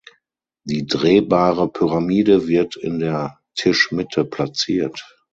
[0.63, 4.99] Die drehbare Pyramide wird in der Tischmitte platziert.